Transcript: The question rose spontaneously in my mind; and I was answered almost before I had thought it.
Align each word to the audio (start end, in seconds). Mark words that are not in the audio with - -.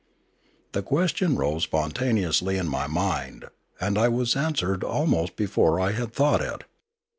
The 0.71 0.81
question 0.81 1.35
rose 1.35 1.61
spontaneously 1.61 2.57
in 2.57 2.67
my 2.67 2.87
mind; 2.87 3.45
and 3.79 3.99
I 3.99 4.07
was 4.07 4.35
answered 4.35 4.83
almost 4.83 5.35
before 5.35 5.79
I 5.79 5.91
had 5.91 6.11
thought 6.11 6.41
it. 6.41 6.63